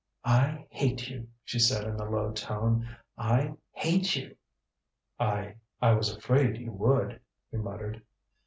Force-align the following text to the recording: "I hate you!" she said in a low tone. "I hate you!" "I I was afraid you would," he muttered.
"I 0.25 0.65
hate 0.71 1.09
you!" 1.11 1.27
she 1.43 1.59
said 1.59 1.83
in 1.85 1.99
a 1.99 2.09
low 2.09 2.31
tone. 2.31 2.89
"I 3.19 3.53
hate 3.69 4.15
you!" 4.15 4.35
"I 5.19 5.57
I 5.79 5.91
was 5.93 6.11
afraid 6.17 6.57
you 6.57 6.71
would," 6.71 7.21
he 7.51 7.57
muttered. 7.57 8.01